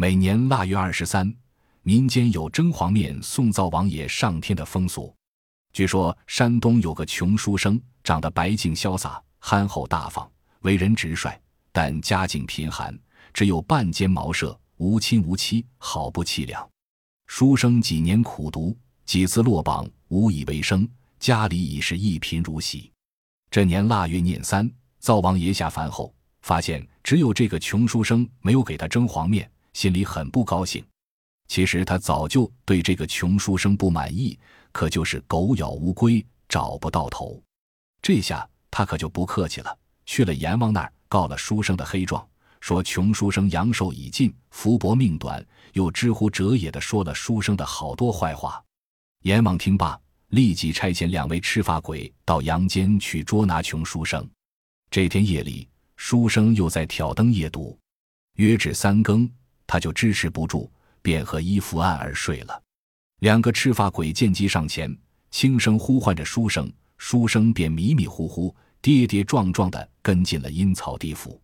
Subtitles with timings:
[0.00, 1.30] 每年腊月二十三，
[1.82, 5.14] 民间有蒸黄面送灶王爷上天的风俗。
[5.74, 10.26] 据说山东有个穷书生，长得白净潇洒、憨厚大方，
[10.62, 11.38] 为人直率，
[11.70, 12.98] 但家境贫寒，
[13.34, 16.66] 只有半间茅舍，无亲无戚，好不凄凉。
[17.26, 18.74] 书生几年苦读，
[19.04, 20.88] 几次落榜，无以为生，
[21.18, 22.90] 家里已是一贫如洗。
[23.50, 24.66] 这年腊月廿三，
[24.98, 26.10] 灶王爷下凡后，
[26.40, 30.84] 发现只有这个穷书生没有给他蒸黄面，心里很不高兴。
[31.48, 34.38] 其实他早就对这个穷书生不满意，
[34.70, 37.42] 可就是狗咬乌龟找不到头。
[38.00, 42.26] 这下他可就不客气了，去了阎王那儿告了书生的黑状。
[42.60, 48.62] 说穷书生阳寿已尽，福薄命短，又知乎者也的说了书生的好多坏话。
[49.22, 49.98] 阎王听罢，
[50.28, 54.28] 立即差遣两位赤发鬼到阳间去捉拿穷书生。
[54.90, 57.78] 这天夜里，书生又在挑灯夜读，
[58.34, 59.30] 约至三更，
[59.70, 60.68] 他就支持不住，
[61.00, 62.60] 便和衣服暗而睡了。
[63.20, 64.92] 两个赤发鬼见机上前，
[65.30, 66.68] 轻声呼唤着书生，
[66.98, 71.40] 书生便迷迷糊糊、跌跌撞撞地跟进了阴曹地府。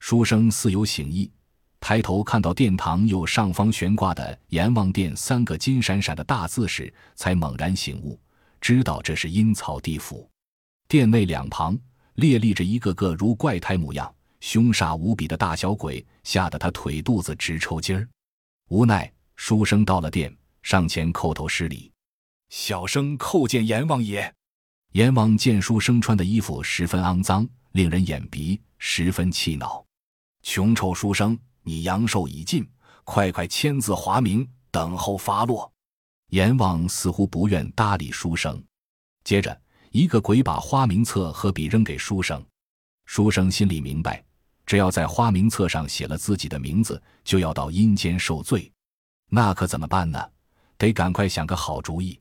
[0.00, 1.30] 书生似有醒意，
[1.78, 8.18] 抬头看到殿堂右上方悬挂的“阎王殿”三个金闪闪的大字时，才猛然醒悟，
[8.60, 10.28] 知道这是阴曹地府。
[10.88, 11.78] 殿内两旁
[12.14, 18.08] 列立着一个个如怪胎模样、凶煞无比的大小鬼，吓得他腿肚子直抽筋儿。
[18.68, 21.92] 无奈，书生到了殿，上前叩头施礼
[22.50, 24.32] ：“小生叩见阎王爷。”
[24.92, 29.84] 阎王见书生穿的衣服十分肮脏，令人眼鼻，十分气恼。
[30.42, 32.68] 穷丑书生，你阳寿已尽，
[33.04, 35.70] 快快签字划名，等候发落。
[36.30, 38.60] 阎王似乎不愿搭理书生，
[39.22, 42.44] 接着一个鬼把花名册和笔扔给书生。
[43.04, 44.24] 书生心里明白，
[44.70, 48.70] 只要在花名册上写了自己的名字，就要到阴间受罪。
[49.28, 50.24] 那可怎么办呢？
[50.78, 52.16] 得赶快想个好主意。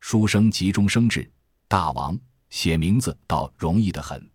[0.00, 1.30] 书生急中生智
[1.68, 2.18] ：“大王，
[2.48, 4.26] 写名字倒容易得很。”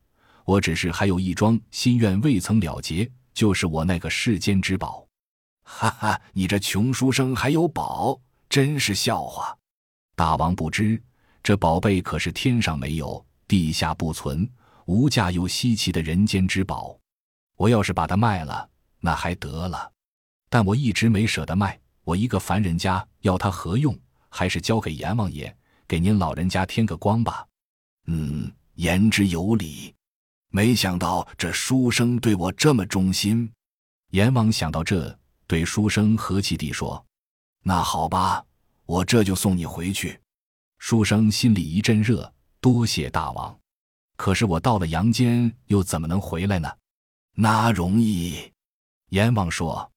[0.46, 5.04] 我只是还有一桩心愿未曾了结，就是我那个世间之宝。
[5.64, 9.58] 哈哈，你这穷书生还有宝，真是笑话！
[10.16, 11.02] 大王不知，
[11.42, 14.48] 这宝贝可是天上没有，地下不存，
[14.86, 16.96] 无价又稀奇的人间之宝。
[17.58, 18.70] 我要是把它卖了，
[19.02, 19.92] 那还得了？
[20.50, 21.78] 但我一直没舍得卖。
[22.04, 23.94] 我一个凡人家要它何用？
[24.30, 25.54] 还是交给阎王爷，
[25.88, 27.46] 给您老人家添个光吧。
[28.06, 29.94] 嗯，言之有理。
[30.50, 33.52] 没想到这书生对我这么忠心，
[34.12, 37.04] 阎王想到这，对书生和气地说
[37.64, 38.46] ：“那好吧，
[38.86, 40.18] 我这就送你回去。”
[40.80, 42.32] 书生心里一阵热，
[42.62, 43.58] 多谢大王。
[44.16, 46.72] 可是我到了阳间，又怎么能回来呢？
[47.40, 48.52] 那容易。
[49.10, 49.92] 阎王说：“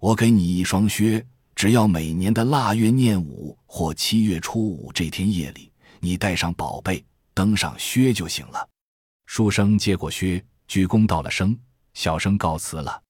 [0.00, 1.22] 我给你一双靴，
[1.54, 7.04] 只要每年的腊月廿五或七月初五这天夜里，你带上宝贝，
[7.34, 8.66] 登上靴就行了。”
[9.26, 11.54] 书生接过靴，鞠躬道了声
[11.92, 13.02] ：“小生告辞了。”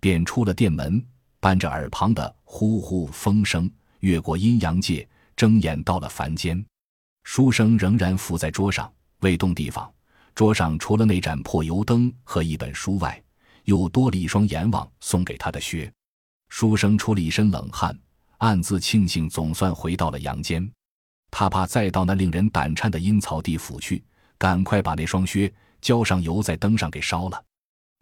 [0.00, 1.04] 便出了殿门，
[1.38, 5.06] 伴着耳旁的呼呼风声，越过阴阳界，
[5.36, 6.64] 睁眼到了凡间。
[7.24, 8.90] 书生仍然伏在桌上，
[9.20, 9.92] 未动地方。
[10.38, 13.20] 桌上除了那盏破油灯和一本书外，
[13.64, 15.92] 又多了一双阎王送给他的靴。
[16.48, 17.98] 书生出了一身冷汗，
[18.36, 20.70] 暗自庆幸，总算回到了阳间。
[21.28, 24.04] 他怕再到那令人胆颤的阴曹地府去。
[24.38, 27.44] 赶快把那双靴浇上油，在灯上给烧了。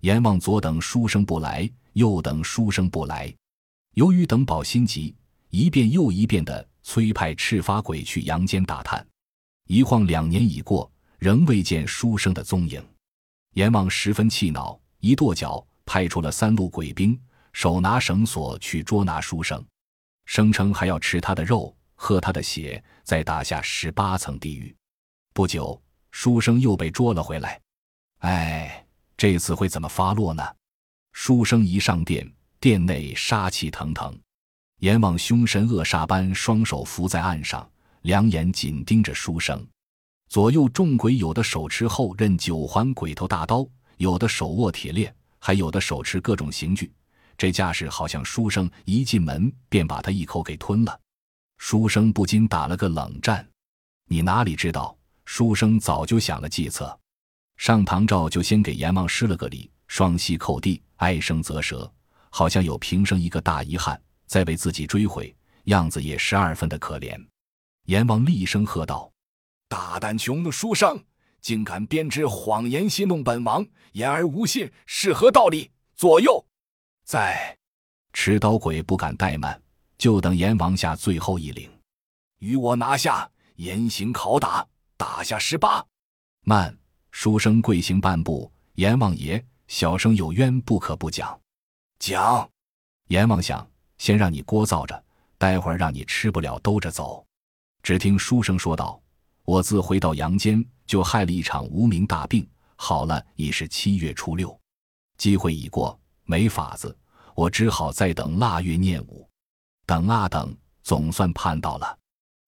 [0.02, 3.34] 阎王左等书生不来，右等书生不来。
[3.94, 5.16] 由于等宝心急，
[5.48, 9.02] 一遍又一遍的催派赤发鬼去阳间打探。
[9.68, 10.92] 一晃两年已过，
[11.26, 12.80] 仍未见书生的踪影。
[13.54, 17.20] 阎王十分气恼，一跺脚，派出了三路鬼兵，
[17.52, 19.60] 手拿绳索去捉拿书生，
[20.26, 24.72] 声称还要吃他的肉，喝他的血，再打下十八层地狱。
[25.34, 25.82] 不久。
[26.12, 27.60] 书生又被捉了回来，
[28.20, 28.86] 哎，
[29.18, 30.42] 这次会怎么发落呢？
[31.12, 34.16] 书生一上殿，殿内杀气腾腾，
[34.78, 37.68] 阎王凶神恶煞般双手扶在岸上，
[38.02, 39.66] 两眼紧盯着书生。
[40.28, 46.92] 左右众鬼有的手持后刃九环鬼头大刀，有的手握铁链，还有的手持各种刑具，
[47.38, 51.00] 这架势好像书生一进门便把他一口给吞了。
[51.58, 53.46] 书生不禁打了个冷战，
[54.08, 54.96] 你哪里知道？
[55.24, 56.96] 书生早就想了计策，
[57.56, 61.90] 上堂照就先给阎王施了个礼，双膝叩地，哀声啧舌，
[62.30, 65.34] 好像有平生一个大遗憾，再为自己追悔，
[65.64, 67.18] 样子也十二分的可怜。
[67.86, 69.10] 阎王厉声喝道
[69.76, 70.98] ：“大胆穷的书生，
[71.42, 73.62] 竟敢编织谎言戏弄本王，
[73.92, 75.70] 言而无信，是何道理？
[75.94, 76.42] 左右，
[77.04, 77.54] 在！”
[78.14, 79.62] 持刀鬼不敢怠慢，
[79.98, 81.70] 就等阎王下最后一令，
[82.38, 85.84] 与我拿下，严刑拷打，打下十八。
[86.46, 86.74] 慢！
[87.10, 91.38] 书生跪行半步，阎王爷，小生有冤不可不讲。
[91.98, 92.48] 讲！
[93.08, 95.04] 阎王想，先让你聒噪着，
[95.36, 97.26] 待会儿让你吃不了兜着走。
[97.82, 98.98] 只听书生说道
[99.46, 102.46] ：“我自回到阳间，就害了一场无名大病，
[102.76, 104.60] 好了已是七月初六，
[105.16, 106.94] 机会已过，没法子。”
[107.36, 109.28] 我只好再等腊月廿五，
[109.84, 111.98] 等啊等，总算盼到了。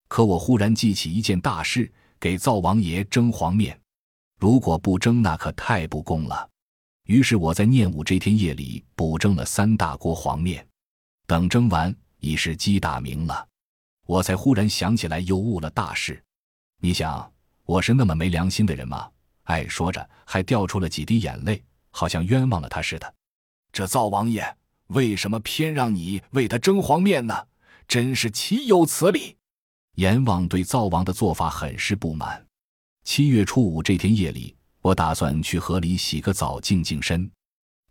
[0.09, 3.79] 可我忽然记起一件大事，给灶王爷蒸黄面。
[4.41, 6.49] 如果不蒸，那可太不公了。
[7.05, 10.67] 于是我在廿五这天夜里补蒸了三大锅黄面。
[11.27, 13.47] 等蒸完，已是鸡打鸣了，
[14.07, 16.25] 我才忽然想起来，又误了大事。
[16.81, 17.33] 你想，
[17.65, 19.11] 我是那么没良心的人吗？
[19.45, 23.15] 哎，说着还掉出了几滴眼泪，好像冤枉了他似的。
[23.73, 24.57] 这灶王爷。
[24.89, 27.47] 为什么偏让你为他蒸黄面呢？
[27.87, 29.37] 真是岂有此理！
[29.97, 32.43] 阎王对灶王的做法很是不满。
[33.05, 37.31] 七月初五这天夜里，我打算去河里洗个澡，静静身。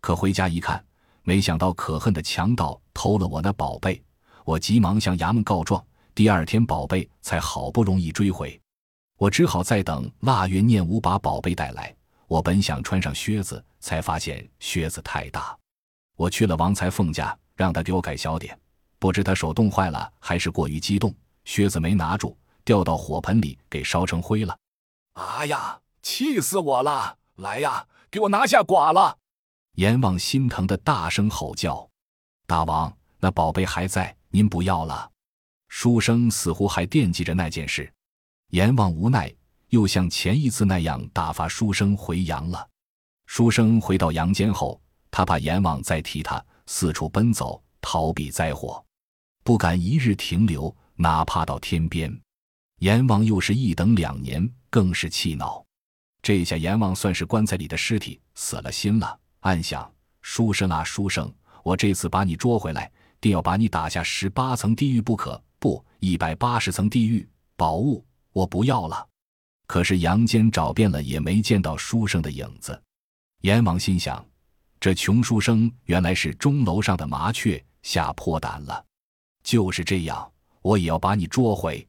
[0.00, 0.84] 可回家一看，
[1.22, 4.02] 没想到可恨的强盗偷了我那宝贝。
[4.44, 5.84] 我急忙向衙门告状。
[6.16, 8.60] 第二天，宝贝才好不容易追回。
[9.18, 11.94] 我只好再等腊月廿五把宝贝带来。
[12.28, 15.58] 我本想穿上靴子，才发现靴子太大。
[16.16, 18.58] 我去了王裁缝家，让他给我改小点。
[18.98, 21.12] 不知他手冻坏了，还是过于激动，
[21.44, 24.56] 靴子没拿住，掉到火盆里，给烧成灰了。
[25.14, 27.16] 啊呀，气死我了！
[27.36, 29.16] 来呀，给我拿下剐了！
[29.74, 31.88] 阎王心疼的大声吼叫
[32.46, 35.10] ：“大王，那宝贝还在，您不要了。”
[35.68, 37.92] 书生似乎还惦记着那件事。
[38.50, 39.30] 阎王无奈，
[39.68, 42.66] 又像前一次那样打发书生回阳了。
[43.26, 44.80] 书生回到阳间后。
[45.10, 48.84] 他怕阎王再提他，四处奔走，逃避灾祸，
[49.42, 52.14] 不敢一日停留，哪怕到天边。
[52.80, 55.64] 阎王又是一等两年，更是气恼。
[56.20, 59.18] 这下阎王算是棺材里的尸体，死了心了。
[59.40, 59.90] 暗想：
[60.20, 65.42] 书生啊，书生，我这次把你捉回来，定要把你打下十八层地狱不可。
[65.58, 67.26] 不，一百八十层地狱。
[67.56, 69.06] 宝物我不要了。
[69.66, 72.80] 可是阳间找遍了，也没见到书生的影子。
[73.42, 74.24] 阎王心想。
[74.80, 78.84] 这穷书生原来是钟楼上的麻雀，吓破胆了。
[79.42, 80.30] 就是这样，
[80.62, 81.84] 我也要把你捉回。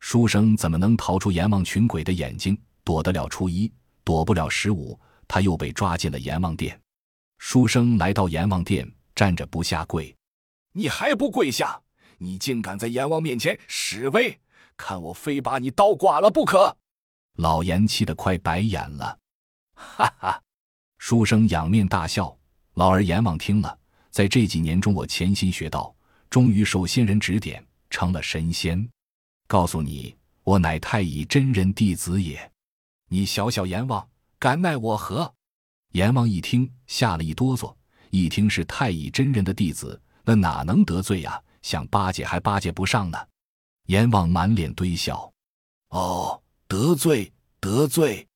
[0.00, 2.60] 书生怎么能逃出阎王群鬼的眼睛？
[2.82, 3.72] 躲得了初一，
[4.02, 4.98] 躲不了十五，
[5.28, 6.76] 他又被抓进了阎王殿。
[7.38, 10.12] 书生来到阎王殿，站着不下跪。
[10.72, 11.80] 你还不跪下？
[12.18, 14.36] 你竟敢在阎王面前示威！
[14.76, 16.76] 看我非把你刀剐了不可！
[17.36, 19.18] 老阎气得快白眼了。
[19.74, 20.40] 哈哈。
[20.98, 22.34] 书生仰面大笑，
[22.74, 23.78] 老儿阎王听了，
[24.10, 25.94] 在这几年中，我潜心学道，
[26.30, 28.88] 终于受仙人指点，成了神仙。
[29.46, 32.50] 告诉你，我乃太乙真人弟子也。
[33.10, 35.34] 你小小阎王，敢奈我何？
[35.92, 37.74] 阎王一听，吓了一哆嗦。
[38.10, 41.38] 一听是太乙真人的弟子，那哪能得罪呀？
[41.60, 43.18] 想巴结还巴结不上呢。
[43.86, 45.30] 阎王满脸堆笑，
[45.90, 48.26] 哦，得罪得罪。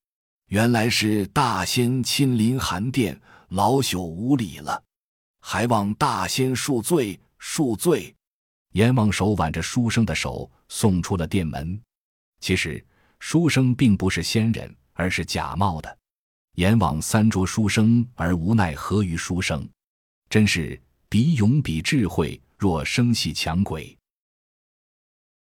[0.47, 3.19] 原来是大仙亲临寒殿，
[3.49, 4.83] 老朽无礼了，
[5.41, 8.15] 还望大仙恕罪恕罪。
[8.73, 11.81] 阎王手挽着书生的手，送出了殿门。
[12.39, 12.83] 其实
[13.19, 15.97] 书生并不是仙人，而是假冒的。
[16.53, 19.67] 阎王三捉书生，而无奈何于书生，
[20.29, 20.79] 真是
[21.09, 23.98] 比勇比智慧，若生系强鬼。